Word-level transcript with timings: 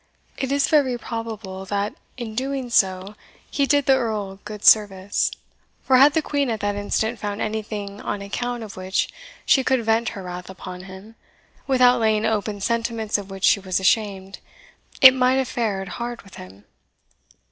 It 0.35 0.51
is 0.51 0.67
very 0.67 0.97
probable 0.97 1.63
that, 1.67 1.93
in 2.17 2.33
doing 2.33 2.71
so, 2.71 3.13
he 3.51 3.67
did 3.67 3.85
the 3.85 3.93
Earl 3.93 4.37
good 4.45 4.65
service; 4.65 5.29
for 5.83 5.97
had 5.97 6.13
the 6.13 6.23
Queen 6.23 6.49
at 6.49 6.59
that 6.61 6.73
instant 6.75 7.19
found 7.19 7.39
anything 7.39 8.01
on 8.01 8.19
account 8.23 8.63
of 8.63 8.75
which 8.75 9.09
she 9.45 9.63
could 9.63 9.85
vent 9.85 10.09
her 10.17 10.23
wrath 10.23 10.49
upon 10.49 10.85
him, 10.85 11.13
without 11.67 11.99
laying 11.99 12.25
open 12.25 12.61
sentiments 12.61 13.19
of 13.19 13.29
which 13.29 13.43
she 13.43 13.59
was 13.59 13.79
ashamed, 13.79 14.39
it 15.01 15.13
might 15.13 15.35
have 15.35 15.47
fared 15.49 15.87
hard 15.89 16.23
with 16.23 16.37
him. 16.37 16.65